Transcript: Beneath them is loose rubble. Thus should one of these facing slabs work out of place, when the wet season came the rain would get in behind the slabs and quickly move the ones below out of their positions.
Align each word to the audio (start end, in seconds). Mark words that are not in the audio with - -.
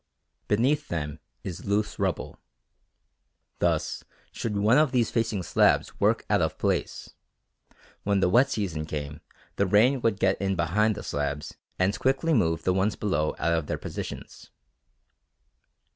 Beneath 0.47 0.87
them 0.87 1.19
is 1.43 1.65
loose 1.65 1.99
rubble. 1.99 2.39
Thus 3.59 4.03
should 4.31 4.57
one 4.57 4.79
of 4.79 4.91
these 4.91 5.11
facing 5.11 5.43
slabs 5.43 5.99
work 5.99 6.25
out 6.27 6.41
of 6.41 6.57
place, 6.57 7.13
when 8.01 8.19
the 8.19 8.27
wet 8.27 8.49
season 8.49 8.87
came 8.87 9.21
the 9.57 9.67
rain 9.67 10.01
would 10.01 10.19
get 10.19 10.41
in 10.41 10.55
behind 10.55 10.95
the 10.95 11.03
slabs 11.03 11.53
and 11.77 11.99
quickly 11.99 12.33
move 12.33 12.63
the 12.63 12.73
ones 12.73 12.95
below 12.95 13.35
out 13.37 13.53
of 13.53 13.67
their 13.67 13.77
positions. 13.77 14.49